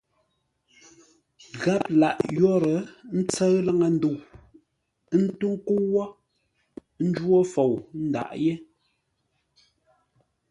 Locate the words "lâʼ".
1.99-2.17